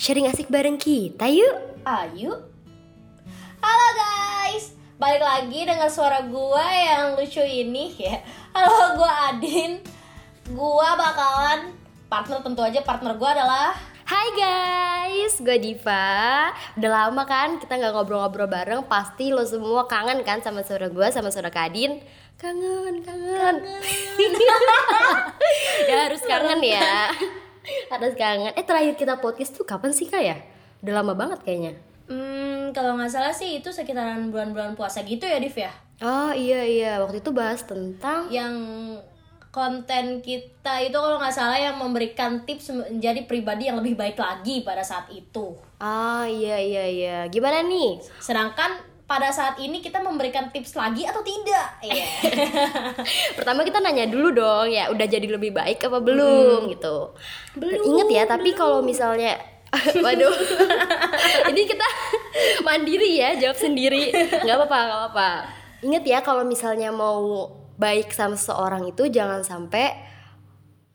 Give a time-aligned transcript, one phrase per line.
[0.00, 1.84] Sharing asik bareng kita yuk.
[1.84, 2.32] Ayo.
[3.60, 4.72] Halo guys.
[4.96, 8.24] Balik lagi dengan suara gua yang lucu ini ya.
[8.56, 9.84] Halo gua Adin.
[10.56, 11.76] Gua bakalan
[12.08, 13.76] Partner tentu aja partner gua adalah
[14.08, 16.48] Hai guys, gue Diva.
[16.80, 18.80] Udah lama kan kita nggak ngobrol-ngobrol bareng.
[18.88, 22.00] Pasti lo semua kangen kan sama suara gue, sama suara Kadin
[22.40, 23.56] Kangen, kangen,
[25.92, 27.12] Ya harus kangen ya
[27.92, 28.52] Harus kangen.
[28.56, 30.36] Eh terakhir kita podcast tuh kapan sih kak ya?
[30.80, 31.72] Udah lama banget kayaknya.
[32.10, 35.70] Hmm, kalau nggak salah sih itu sekitaran bulan-bulan puasa gitu ya Div ya?
[36.00, 38.56] Oh iya iya, waktu itu bahas tentang Yang
[39.50, 44.62] konten kita itu kalau nggak salah yang memberikan tips menjadi pribadi yang lebih baik lagi
[44.62, 45.54] pada saat itu.
[45.82, 47.98] Ah iya iya iya, gimana nih?
[48.22, 51.82] Sedangkan pada saat ini kita memberikan tips lagi atau tidak?
[51.82, 52.06] Iya.
[53.42, 57.10] Pertama kita nanya dulu dong ya udah jadi lebih baik apa belum gitu.
[57.58, 59.34] Belum, Ingat ya tapi kalau misalnya
[60.02, 60.34] Waduh,
[61.54, 61.86] ini kita
[62.66, 64.10] mandiri ya jawab sendiri,
[64.42, 65.30] nggak apa-apa nggak apa-apa.
[65.86, 67.46] Ingat ya kalau misalnya mau
[67.78, 69.94] baik sama seseorang itu jangan sampai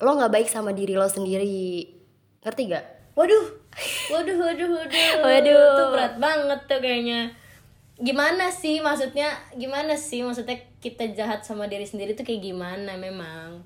[0.04, 1.88] lo nggak baik sama diri lo sendiri,
[2.44, 3.16] ngerti gak?
[3.16, 3.48] Waduh,
[4.12, 5.00] waduh, waduh, waduh.
[5.24, 5.68] Waduh.
[5.72, 7.32] Itu berat banget tuh kayaknya.
[7.96, 9.32] Gimana sih maksudnya?
[9.56, 13.64] Gimana sih maksudnya kita jahat sama diri sendiri tuh kayak gimana memang?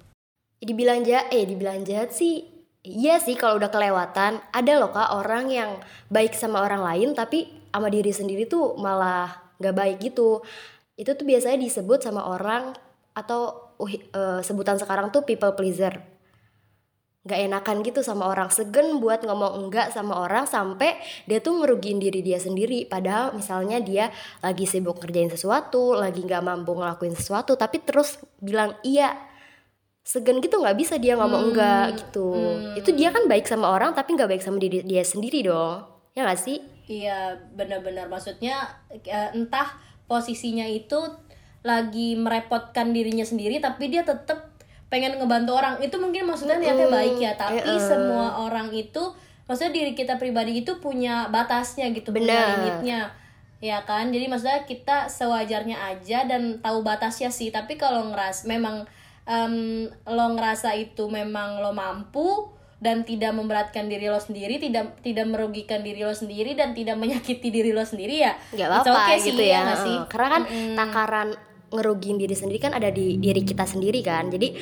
[0.61, 2.45] Dibilang jahat, eh dibilang jahat sih
[2.79, 5.71] Iya sih kalau udah kelewatan Ada loh kak orang yang
[6.07, 10.43] baik sama orang lain Tapi sama diri sendiri tuh malah gak baik gitu
[10.95, 12.75] Itu tuh biasanya disebut sama orang
[13.15, 16.18] Atau uh, eh, sebutan sekarang tuh people pleaser
[17.27, 18.47] Gak enakan gitu sama orang.
[18.47, 20.95] Segen buat ngomong enggak sama orang Sampai
[21.27, 22.87] dia tuh ngerugiin diri dia sendiri.
[22.87, 24.07] Padahal misalnya dia
[24.39, 29.15] lagi sibuk ngerjain sesuatu Lagi gak mampu ngelakuin sesuatu Tapi terus bilang iya.
[29.99, 32.33] Segen gitu nggak bisa dia ngomong enggak gitu.
[32.79, 35.85] Itu dia kan baik sama orang Tapi nggak baik sama diri dia sendiri dong.
[36.17, 36.63] Ya gak sih?
[36.89, 38.09] Iya, benar-benar.
[38.09, 39.77] Maksudnya eh, entah
[40.09, 40.97] posisinya itu
[41.61, 44.48] lagi merepotkan dirinya sendiri tapi dia tetap
[44.89, 45.77] pengen ngebantu orang.
[45.79, 47.79] Itu mungkin maksudnya niatnya baik ya, tapi eh.
[47.79, 49.13] semua orang itu
[49.45, 52.49] maksudnya diri kita pribadi itu punya batasnya gitu, punya Benar.
[52.57, 53.01] limitnya.
[53.59, 54.09] Ya kan?
[54.09, 57.51] Jadi maksudnya kita sewajarnya aja dan tahu batasnya sih.
[57.51, 58.87] Tapi kalau ngeras memang
[59.27, 65.27] em, lo ngerasa itu memang lo mampu dan tidak memberatkan diri lo sendiri, tidak tidak
[65.27, 68.31] merugikan diri lo sendiri dan tidak menyakiti diri lo sendiri ya.
[68.55, 69.97] Gak apa-apa okay sih, gitu ya, nggak sih?
[70.07, 70.43] Karena kan
[70.79, 71.29] takaran
[71.69, 74.29] ngerugiin diri sendiri kan ada di diri kita sendiri kan.
[74.29, 74.53] Jadi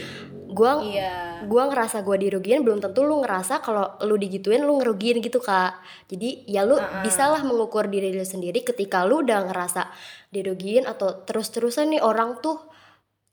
[0.47, 1.43] gua Iya.
[1.45, 5.79] gua ngerasa gua dirugiin belum tentu lu ngerasa kalau lu digituin lu ngerugiin gitu kak.
[6.09, 6.75] Jadi ya lu
[7.05, 9.87] bisalah mengukur diri lu sendiri ketika lu udah ngerasa
[10.33, 12.57] dirugiin atau terus-terusan nih orang tuh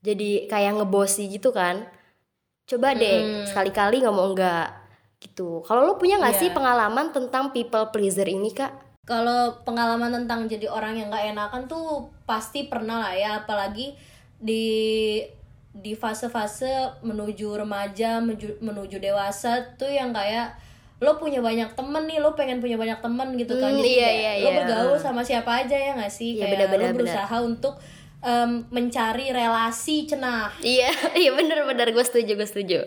[0.05, 1.83] jadi kayak ngebosi gitu kan.
[2.69, 4.69] Coba deh sekali-kali ngomong enggak
[5.17, 5.65] gitu.
[5.65, 6.55] Kalau lu punya nggak sih Iya.
[6.55, 12.09] pengalaman tentang people pleaser ini kak Kalau pengalaman tentang jadi orang yang gak enakan tuh
[12.25, 13.93] pasti pernah lah ya, apalagi
[14.35, 15.21] di
[15.75, 20.55] di fase-fase menuju remaja, menuju, menuju dewasa tuh yang kayak
[20.97, 24.09] lo punya banyak temen nih, lo pengen punya banyak temen gitu kan, Hmm, jadi iya,
[24.09, 24.57] iya, lo iya.
[24.63, 27.75] bergaul sama siapa aja ya gak sih, Iya, kayak lo berusaha untuk
[28.23, 30.49] em, mencari relasi cenah.
[30.63, 30.89] iya
[31.21, 32.79] iya bener-bener gue setuju gue setuju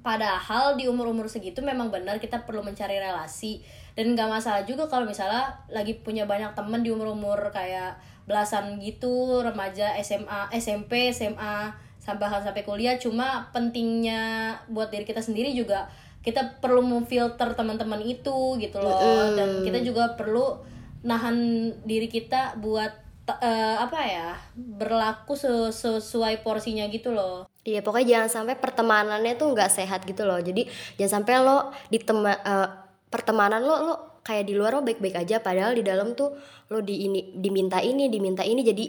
[0.00, 3.60] Padahal di umur-umur segitu memang benar kita perlu mencari relasi.
[3.92, 9.44] Dan nggak masalah juga kalau misalnya lagi punya banyak temen di umur-umur kayak belasan gitu
[9.44, 12.96] remaja SMA SMP SMA sampai bahkan sampai kuliah.
[12.96, 15.92] Cuma pentingnya buat diri kita sendiri juga
[16.22, 19.36] kita perlu memfilter teman-teman itu gitu loh.
[19.36, 20.56] Dan kita juga perlu
[21.02, 28.06] nahan diri kita buat eh, apa ya berlaku se- sesuai porsinya gitu loh Iya pokoknya
[28.26, 30.42] jangan sampai pertemanannya tuh nggak sehat gitu loh.
[30.42, 30.66] Jadi
[30.98, 32.68] jangan sampai lo di tema, eh,
[33.06, 33.94] pertemanan lo lo
[34.26, 36.34] kayak di luar lo baik-baik aja padahal di dalam tuh
[36.74, 38.82] lo di ini diminta ini diminta ini jadi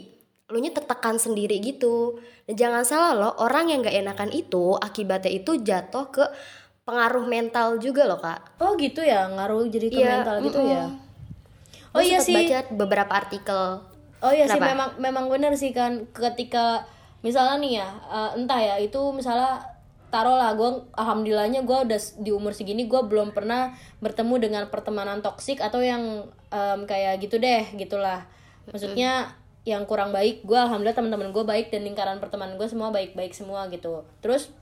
[0.50, 2.18] lo nya tertekan sendiri gitu.
[2.50, 6.24] Dan jangan salah lo orang yang nggak enakan itu akibatnya itu jatuh ke
[6.82, 8.58] pengaruh mental juga loh kak.
[8.58, 10.74] Oh gitu ya, ngaruh jadi ke Iya, mental gitu mm-mm.
[10.74, 10.84] ya.
[11.94, 12.34] Gua Oh iya sih.
[12.34, 13.93] baca beberapa artikel.
[14.24, 14.72] Oh iya sih Kenapa?
[14.72, 16.88] memang memang benar sih kan ketika
[17.20, 19.60] misalnya nih ya, eh, entah ya itu misalnya
[20.08, 25.18] taruh lah gue alhamdulillahnya gue udah di umur segini gue belum pernah bertemu dengan pertemanan
[25.26, 28.22] toksik atau yang em, kayak gitu deh gitulah
[28.70, 29.34] maksudnya
[29.66, 33.66] yang kurang baik gue alhamdulillah teman-teman gue baik dan lingkaran pertemanan gue semua baik-baik semua
[33.74, 34.54] gitu terus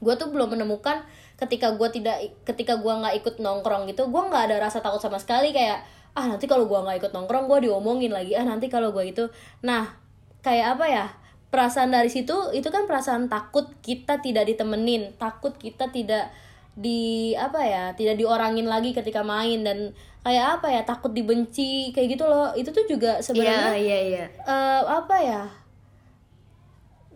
[0.00, 1.04] gue tuh belum menemukan
[1.36, 5.20] ketika gue tidak ketika gue nggak ikut nongkrong gitu gue nggak ada rasa takut sama
[5.20, 5.84] sekali kayak
[6.16, 8.34] ah nanti kalau gue nggak ikut nongkrong gue diomongin lagi.
[8.34, 9.28] Ah nanti kalau gue itu.
[9.62, 9.94] Nah
[10.42, 11.06] kayak apa ya?
[11.50, 15.14] Perasaan dari situ itu kan perasaan takut kita tidak ditemenin.
[15.18, 16.30] Takut kita tidak
[16.78, 19.62] di apa ya tidak diorangin lagi ketika main.
[19.66, 20.82] Dan kayak apa ya?
[20.86, 22.54] Takut dibenci kayak gitu loh.
[22.54, 24.26] Itu tuh juga sebenarnya iya, iya.
[24.46, 25.59] eh, apa ya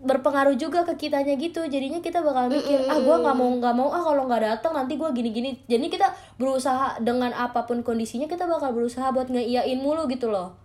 [0.05, 1.65] berpengaruh juga ke kitanya gitu.
[1.65, 3.89] Jadinya kita bakal mikir ah gue nggak mau nggak mau.
[3.91, 8.29] Ah kalau nggak datang nanti gue gini gini jadi kita berusaha dengan apa pun kondisinya
[8.29, 10.61] kita bakal berusaha buat ngeiyain mulu gitu loh.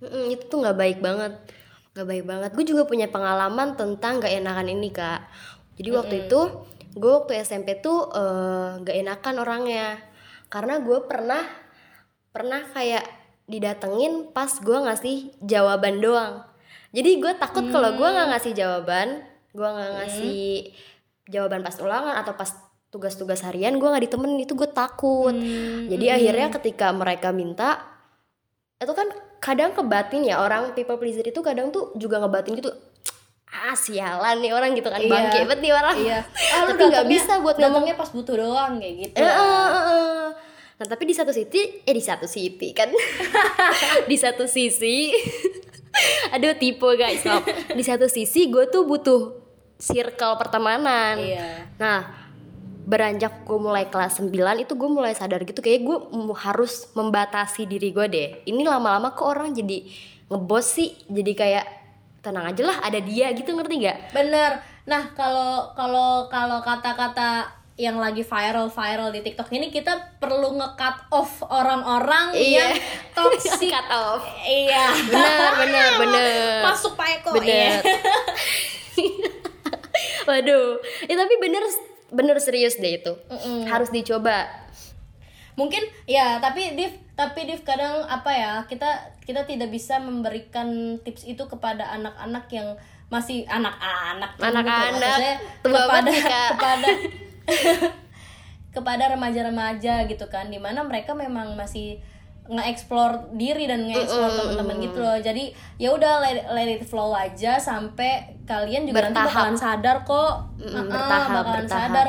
[0.00, 1.36] Mm-mm, itu tuh nggak baik banget.
[1.92, 2.50] Nggak baik banget.
[2.56, 5.28] Gue juga punya pengalaman tentang gak enakan ini kak.
[5.76, 6.40] Jadi waktu itu
[6.98, 8.08] gue waktu SMP tuh
[8.80, 10.00] nggak enakan orangnya.
[10.48, 11.44] Karena gue pernah
[12.32, 13.04] pernah kayak
[13.48, 16.44] didatengin pas gue ngasih jawaban doang
[16.94, 20.72] jadi gue takut kalau gue nggak ngasih jawaban gue nggak ngasih
[21.28, 22.50] jawaban pas ulangan atau pas
[22.88, 24.44] tugas-tugas harian gue nggak ditemenin.
[24.44, 25.36] Itu gue takut.
[25.88, 27.84] Jadi akhirnya ketika mereka minta
[28.78, 29.08] itu kan
[29.38, 30.72] kadang kebatin ya orang.
[30.72, 32.72] People pleaser itu kadang tuh juga ngebatin gitu
[33.48, 35.00] ah sialan nih orang gitu kan.
[35.00, 35.08] Iya.
[35.08, 35.96] bangke banget nih orang.
[35.96, 36.20] Iya.
[36.58, 37.84] Ah, tapi nggak bisa buat ngomong.
[37.86, 39.16] datangnya pas butuh doang kayak gitu.
[39.20, 40.26] Eh, eh, eh, eh.
[40.78, 42.88] nah tapi di satu sisi eh di satu sisi kan.
[44.10, 45.12] Di satu sisi
[46.34, 47.44] aduh tipe guys maaf.
[47.72, 49.34] di satu sisi gue tuh butuh
[49.78, 52.10] circle pertemanan iya Nah,
[52.84, 54.34] beranjak gue mulai kelas 9
[54.66, 55.98] itu gue mulai sadar gitu kayak gue
[56.42, 58.28] harus membatasi diri gue deh.
[58.44, 59.86] Ini lama-lama kok orang jadi
[60.28, 61.66] ngebos sih, jadi kayak
[62.20, 63.98] tenang aja lah ada dia gitu ngerti gak?
[64.12, 64.58] Bener.
[64.90, 71.46] Nah, kalau kalau kalau kata-kata yang lagi viral-viral di TikTok ini kita perlu nge-cut off
[71.46, 72.58] orang-orang Iya.
[72.58, 72.72] yang
[73.16, 73.70] toxic.
[73.70, 74.26] Cut off.
[74.42, 74.90] iya.
[75.06, 76.58] Bener, bener, bener.
[76.66, 77.78] Masuk Pak Eko Bener.
[77.78, 77.78] ya.
[80.28, 80.76] Waduh,
[81.06, 81.62] ya tapi bener
[82.10, 83.12] bener serius deh itu.
[83.64, 84.44] Harus dicoba.
[85.54, 88.52] Mungkin ya, tapi Div, tapi Div kadang apa ya?
[88.66, 88.86] Kita
[89.22, 92.68] kita tidak bisa memberikan tips itu kepada anak-anak yang
[93.08, 95.18] masih anak-anak Anak-anak.
[95.64, 96.88] Tua kepada nih, kepada
[98.76, 101.98] kepada remaja-remaja gitu kan di mana mereka memang masih
[102.48, 105.18] nge-explore diri dan nge-explore teman-teman gitu loh.
[105.20, 109.28] Jadi ya udah let, let it flow aja sampai kalian juga nanti Bertahap.
[109.28, 110.32] bakalan sadar kok.
[110.56, 111.92] Mm, bertahap, bakalan bertahap.
[111.92, 112.08] sadar.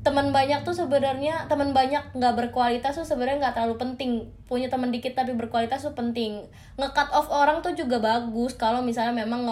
[0.00, 4.10] Teman banyak tuh sebenarnya teman banyak nggak berkualitas tuh sebenarnya nggak terlalu penting.
[4.44, 6.44] Punya teman dikit tapi berkualitas tuh penting.
[6.76, 9.48] Nge-cut off orang tuh juga bagus kalau misalnya memang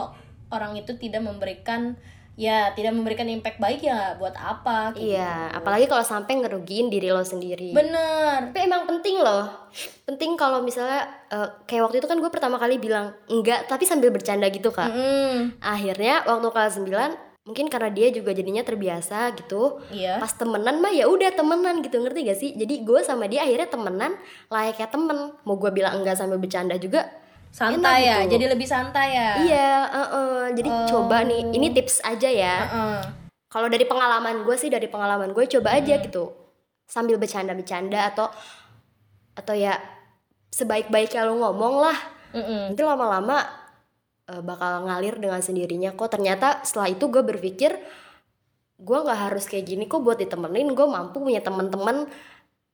[0.53, 1.97] orang itu tidak memberikan
[2.39, 7.11] ya tidak memberikan impact baik ya buat apa kayak Iya, apalagi kalau sampai ngerugiin diri
[7.11, 7.75] lo sendiri.
[7.75, 8.55] Bener.
[8.55, 9.51] Tapi emang penting loh.
[10.07, 14.15] Penting kalau misalnya eh, kayak waktu itu kan gue pertama kali bilang enggak tapi sambil
[14.15, 14.87] bercanda gitu kak.
[14.87, 19.83] Mm, Akhirnya waktu kelas 9 mungkin karena dia juga jadinya terbiasa gitu.
[19.91, 20.23] iya.
[20.23, 22.51] Pas temenan mah ya udah temenan gitu ngerti gak sih?
[22.55, 24.15] Jadi gue sama dia akhirnya temenan
[24.47, 25.19] layaknya temen.
[25.43, 27.09] Mau gue bilang enggak sambil bercanda juga.
[27.51, 28.17] Santai ya.
[28.25, 28.39] gitu.
[28.39, 29.31] Jadi lebih santai ya.
[29.43, 30.43] Iya, eh-eh.
[30.55, 31.43] jadi coba nih.
[31.53, 32.57] Ini tips aja ya.
[32.69, 32.99] Heeh.
[33.49, 36.49] Kalau dari pengalaman gue sih dari pengalaman gue coba aja gitu
[36.89, 38.33] sambil bercanda-bercanda atau
[39.37, 39.77] atau ya
[40.49, 41.99] sebaik-baiknya lo ngomong lah
[42.33, 42.73] Mm-mm.
[42.73, 43.45] nanti lama-lama
[44.27, 47.77] eh, bakal ngalir dengan sendirinya kok ternyata setelah itu gue berpikir
[48.79, 52.09] gue nggak harus kayak gini kok buat ditemenin gue mampu punya teman-teman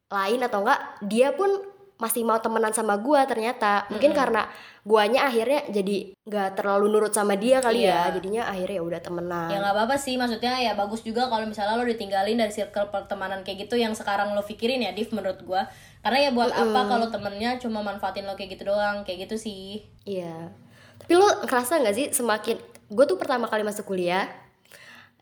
[0.09, 1.51] lain atau enggak dia pun
[1.95, 4.51] masih mau temenan sama gue ternyata mungkin karena
[4.83, 8.11] guanya akhirnya jadi nggak terlalu nurut sama dia kali Iya.
[8.11, 11.47] ya jadinya akhirnya ya udah temenan Ya nggak apa-apa sih, maksudnya ya bagus juga kalau
[11.47, 15.39] misalnya lo ditinggalin dari circle pertemanan kayak gitu yang sekarang lo pikirin ya, Div menurut
[15.47, 15.65] gua.
[16.03, 19.87] Karena ya buat apa kalau temennya cuma manfaatin lo kayak gitu doang, kayak gitu sih.
[20.05, 20.53] Iya.
[20.99, 22.57] Tapi lo ngerasa nggak sih semakin
[22.91, 24.29] gue tuh pertama kali masuk kuliah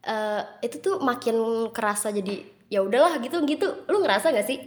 [0.02, 3.86] eh itu tuh makin kerasa jadi ya udahlah gitu gitu.
[3.86, 4.58] Lo ngerasa nggak sih?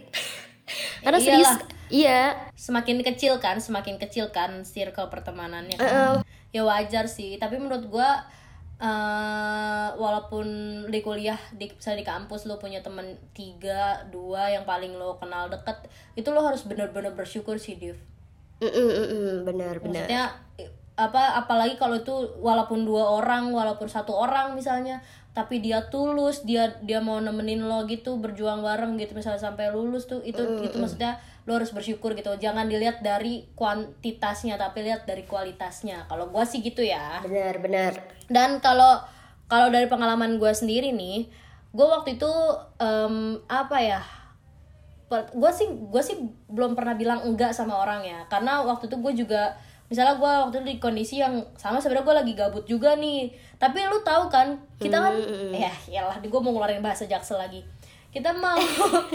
[1.04, 1.75] Karena serius Iyalah.
[1.88, 2.34] Iya.
[2.54, 5.76] Semakin kecil kan, semakin kecil kan circle pertemanannya.
[5.78, 6.22] kan.
[6.54, 8.24] Ya wajar sih, tapi menurut gua
[8.76, 10.44] eh walaupun
[10.92, 15.48] di kuliah di misalnya di kampus lo punya temen tiga dua yang paling lo kenal
[15.48, 17.96] deket itu lo harus bener-bener bersyukur sih Div
[18.56, 20.08] Mm, mm, mm, mm, benar benar.
[20.08, 20.22] maksudnya
[20.96, 25.00] apa apalagi kalau itu walaupun dua orang walaupun satu orang misalnya
[25.36, 30.08] tapi dia tulus dia dia mau nemenin lo gitu berjuang bareng gitu misalnya sampai lulus
[30.08, 32.32] tuh itu itu maksudnya lo harus bersyukur gitu.
[32.40, 36.08] Jangan dilihat dari kuantitasnya tapi lihat dari kualitasnya.
[36.08, 37.20] Kalau gua sih gitu ya.
[37.20, 37.92] Benar benar.
[38.32, 39.04] dan kalau
[39.46, 41.30] kalau dari pengalaman gue sendiri nih
[41.70, 42.32] gue waktu itu
[42.82, 44.00] em, apa ya
[45.12, 46.18] gue sih gue sih
[46.50, 48.24] belum pernah bilang enggak sama orang ya.
[48.32, 49.54] Karena waktu itu gue juga
[49.86, 53.30] misalnya gue waktu itu di kondisi yang sama sebenarnya gue lagi gabut juga nih.
[53.56, 55.14] Tapi lu tahu kan kita kan
[55.54, 57.62] ya iyalah gue mau ngeluarin bahasa jaksel lagi.
[58.10, 58.58] Kita mau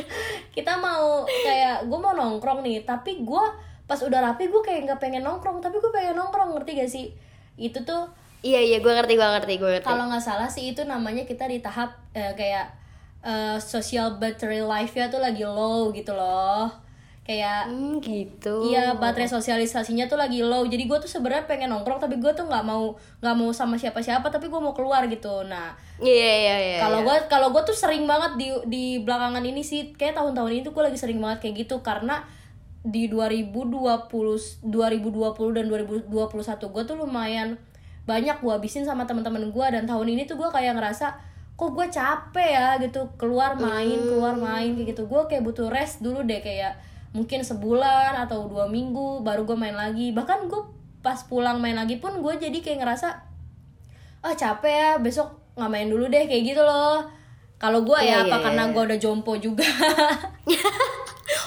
[0.56, 3.44] kita mau kayak gue mau nongkrong nih tapi gue
[3.90, 5.60] pas udah rapi gue kayak nggak pengen nongkrong.
[5.60, 7.12] Tapi gue pengen nongkrong ngerti gak sih?
[7.60, 8.08] Itu tuh
[8.42, 9.86] Iya iya gue ngerti gue ngerti gue ngerti.
[9.86, 12.74] kalau nggak salah sih itu namanya kita di tahap eh, kayak
[13.22, 16.66] eh, social battery life-nya tuh lagi low gitu loh
[17.22, 18.66] kayak Hmm, gitu.
[18.66, 22.50] Iya baterai sosialisasinya tuh lagi low jadi gue tuh sebenarnya pengen nongkrong tapi gue tuh
[22.50, 26.78] nggak mau nggak mau sama siapa-siapa tapi gue mau keluar gitu nah Iya, iya, iya.
[26.82, 27.08] kalau iya.
[27.08, 30.74] gue kalau gue tuh sering banget di di belakangan ini sih kayak tahun-tahun ini tuh
[30.74, 32.26] gue lagi sering banget kayak gitu karena
[32.82, 34.66] di 2020 2020
[35.54, 36.10] dan 2021
[36.74, 37.62] gue tuh lumayan
[38.10, 41.14] banyak gue habisin sama teman-teman gue dan tahun ini tuh gue kayak ngerasa
[41.54, 46.02] kok gue capek ya gitu keluar main keluar main kayak gitu gue kayak butuh rest
[46.02, 46.74] dulu deh kayak
[47.12, 50.62] mungkin sebulan atau dua minggu baru gue main lagi bahkan gue
[51.02, 53.08] pas pulang main lagi pun gue jadi kayak ngerasa
[54.22, 57.04] ah capek ya besok nggak main dulu deh kayak gitu loh
[57.58, 58.72] kalau gue ya Iya, apa iya, karena iya.
[58.72, 59.66] gue udah jompo juga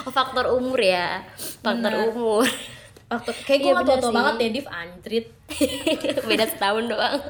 [0.05, 1.21] Oh, faktor umur ya.
[1.61, 2.45] Faktor umur.
[3.05, 5.27] waktu kayak gue Iya, nggak tua banget ya Div anjrit
[6.29, 7.21] beda setahun doang.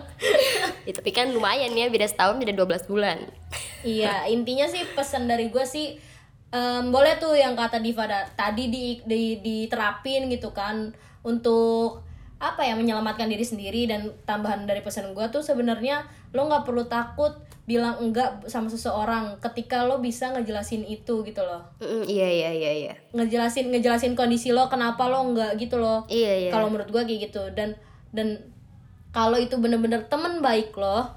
[0.83, 3.19] ya, tapi kan lumayan ya, beda setahun beda 12 bulan.
[3.83, 5.99] iya intinya sih pesan dari gue sih
[6.55, 12.07] em, boleh tuh yang kata Diva da- tadi di, di diterapin gitu kan untuk
[12.37, 16.85] apa ya menyelamatkan diri sendiri dan tambahan dari pesan gue tuh sebenarnya lo nggak perlu
[16.85, 17.33] takut
[17.65, 22.73] bilang enggak sama seseorang ketika lo bisa ngejelasin itu gitu loh Mm, iya, iya, iya,
[22.79, 22.95] iya.
[23.11, 26.51] ngejelasin ngejelasin kondisi lo kenapa lo enggak gitu loh Iya, iya.
[26.53, 27.73] kalau menurut gue kayak gitu dan
[28.13, 28.37] dan
[29.11, 31.09] kalau itu bener-bener temen baik lo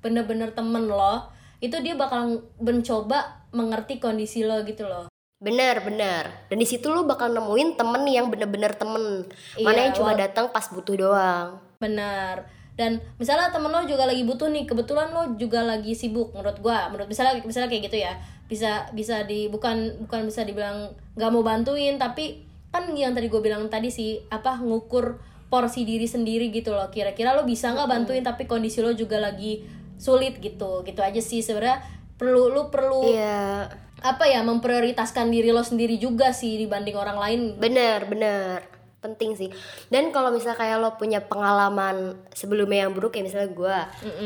[0.00, 1.28] bener-bener temen lo
[1.60, 2.24] itu dia bakal
[2.56, 5.10] mencoba mengerti kondisi lo gitu loh.
[5.40, 6.46] Bener, bener.
[6.52, 9.24] Dan di situ lu bakal nemuin temen yang bener-bener temen.
[9.56, 11.56] Mana Iya, yang cuma datang pas butuh doang.
[11.80, 12.44] benar.
[12.76, 16.88] Dan misalnya temen lo juga lagi butuh nih kebetulan lo juga lagi sibuk menurut gua.
[16.92, 18.12] Menurut misalnya misalnya kayak gitu ya.
[18.48, 23.40] Bisa bisa di bukan bukan bisa dibilang nggak mau bantuin tapi kan yang tadi gue
[23.42, 25.18] bilang tadi sih apa ngukur
[25.50, 26.88] porsi diri sendiri gitu loh.
[26.92, 29.64] Kira-kira lo bisa nggak bantuin tapi kondisi lo juga lagi
[29.96, 30.84] sulit gitu.
[30.84, 31.80] Gitu aja sih sebenarnya
[32.20, 33.72] perlu lu perlu Iya.
[34.00, 38.60] apa ya memprioritaskan diri lo sendiri juga sih dibanding orang lain Bener, bener.
[39.00, 39.48] Penting sih.
[39.88, 43.76] Dan kalau misalnya kayak lo punya pengalaman sebelumnya yang buruk kayak misalnya gue,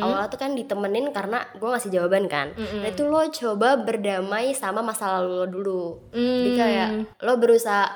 [0.02, 2.50] awalnya tuh kan ditemenin karena gue ngasih jawaban kan.
[2.58, 5.84] Nah itu lo coba berdamai sama masa lalu lo dulu.
[6.10, 6.88] Jadi kayak
[7.22, 7.86] lo berusaha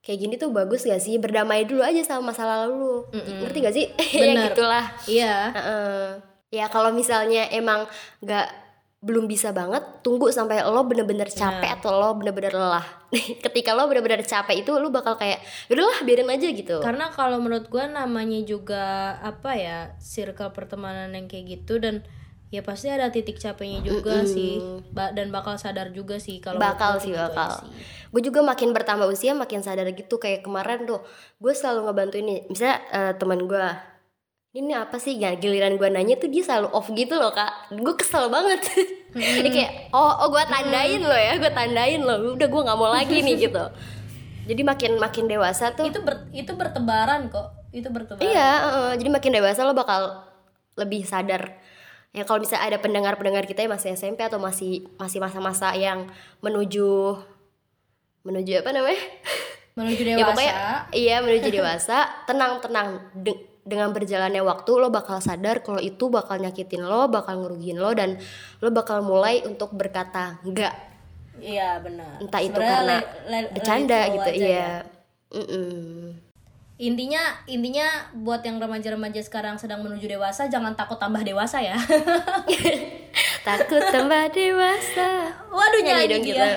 [0.00, 1.20] kayak gini tuh bagus gak sih?
[1.20, 2.96] Berdamai dulu aja sama masa lalu lo.
[3.12, 3.86] Ngerti gak sih?
[4.16, 4.84] ya gitulah.
[5.04, 6.04] iya Heeh.
[6.48, 7.84] Ya kalau misalnya emang
[8.24, 8.67] nggak
[8.98, 12.82] belum bisa banget, tunggu sampai lo bener-bener capek atau lo bener-bener lelah.
[13.46, 15.38] Ketika lo bener-bener capek itu lo bakal kayak,
[15.70, 16.82] udahlah biarin aja gitu.
[16.82, 22.02] karena kalau menurut gue namanya juga apa ya circle pertemanan yang kayak gitu dan
[22.48, 24.56] ya pasti ada titik capeknya juga sih
[24.88, 27.68] Ba- dan bakal sadar juga sih kalau bakal sih gitu bakal.
[28.08, 31.04] Gue juga makin bertambah usia makin sadar gitu kayak kemarin tuh,
[31.38, 32.40] gue selalu ngebantuin nih.
[32.48, 33.64] Misalnya eh, teman gue,
[34.58, 35.14] ini apa sih?
[35.14, 37.70] Giliran gue nanya tuh dia selalu off gitu loh kak.
[37.72, 38.58] Gue kesel banget.
[39.14, 42.34] Dia kayak, oh, oh gue tandain lo ya, gue tandain lo.
[42.34, 43.64] Udah gue nggak mau lagi nih gitu.
[44.44, 48.90] Jadi makin makin dewasa tuh itu ber- itu bertebaran kok itu bertebaran Iya, heeh.
[48.96, 50.24] jadi makin dewasa lo bakal
[50.74, 51.56] lebih sadar.
[52.12, 56.08] Ya kalau misalnya ada pendengar-pendengar kita yang masih SMP atau masih masih masa-masa yang
[56.40, 57.16] menuju
[58.24, 59.02] menuju apa namanya?
[59.76, 60.54] menuju Ya dewasa pokoknya
[60.92, 66.80] iya menuju dewasa, tenang-tenang De- dengan berjalannya waktu lo bakal sadar kalau itu bakal nyakitin
[66.80, 68.16] lo, bakal ngerugiin lo dan
[68.58, 70.72] lo bakal mulai untuk berkata enggak.
[71.38, 74.48] iya benar Entah itu Sebenarnya karena let- let bercanda flow gitu, iya.
[74.50, 74.72] ya.
[75.28, 76.16] Mm-mm.
[76.78, 81.76] intinya intinya buat yang remaja-remaja sekarang sedang menuju dewasa jangan takut tambah dewasa ya
[83.38, 85.32] Takut tambah dewasa.
[85.48, 86.34] Waduh Nyanyi nyanyi dong dia.
[86.36, 86.48] kita.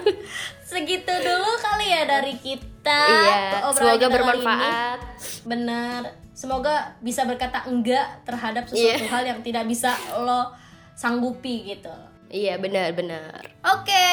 [0.72, 3.02] Segitu dulu kali ya dari kita.
[3.04, 4.98] Iya, semoga kita bermanfaat.
[5.44, 6.21] ini.
[6.42, 8.98] Semoga bisa berkata enggak terhadap Iya.
[8.98, 10.50] sesuatu hal yang tidak bisa lo
[10.98, 11.94] sanggupi gitu.
[12.26, 13.46] Iya benar-benar.
[13.62, 14.10] Oke.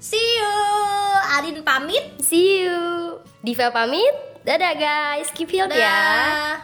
[0.00, 0.56] See you.
[1.36, 2.16] Arin pamit.
[2.24, 3.20] See you.
[3.44, 4.40] Diva pamit.
[4.40, 5.28] Dadah guys.
[5.36, 6.56] Keep healthy ya.